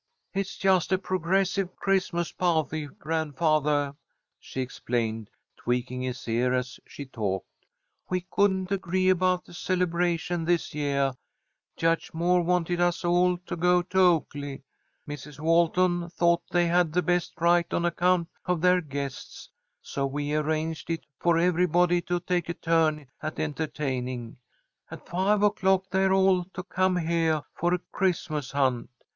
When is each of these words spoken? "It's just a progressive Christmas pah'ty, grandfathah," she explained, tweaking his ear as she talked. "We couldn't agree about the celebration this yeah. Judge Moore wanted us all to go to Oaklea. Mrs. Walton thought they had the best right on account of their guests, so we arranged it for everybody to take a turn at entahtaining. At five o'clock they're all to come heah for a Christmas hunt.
"It's 0.33 0.57
just 0.57 0.91
a 0.91 0.97
progressive 0.97 1.75
Christmas 1.75 2.31
pah'ty, 2.31 2.87
grandfathah," 2.87 3.95
she 4.39 4.59
explained, 4.59 5.29
tweaking 5.55 6.01
his 6.01 6.27
ear 6.27 6.55
as 6.55 6.79
she 6.87 7.05
talked. 7.05 7.67
"We 8.09 8.25
couldn't 8.31 8.71
agree 8.71 9.09
about 9.09 9.45
the 9.45 9.53
celebration 9.53 10.43
this 10.43 10.73
yeah. 10.73 11.11
Judge 11.77 12.15
Moore 12.15 12.41
wanted 12.41 12.81
us 12.81 13.05
all 13.05 13.37
to 13.45 13.55
go 13.55 13.83
to 13.83 13.97
Oaklea. 13.99 14.63
Mrs. 15.07 15.39
Walton 15.39 16.09
thought 16.09 16.41
they 16.49 16.65
had 16.65 16.93
the 16.93 17.03
best 17.03 17.33
right 17.39 17.71
on 17.71 17.85
account 17.85 18.27
of 18.45 18.59
their 18.61 18.81
guests, 18.81 19.49
so 19.83 20.07
we 20.07 20.33
arranged 20.33 20.89
it 20.89 21.05
for 21.19 21.37
everybody 21.37 22.01
to 22.01 22.19
take 22.19 22.49
a 22.49 22.55
turn 22.55 23.05
at 23.21 23.35
entahtaining. 23.37 24.37
At 24.89 25.07
five 25.07 25.43
o'clock 25.43 25.91
they're 25.91 26.11
all 26.11 26.45
to 26.55 26.63
come 26.63 26.95
heah 26.97 27.45
for 27.53 27.75
a 27.75 27.79
Christmas 27.91 28.49
hunt. 28.51 28.89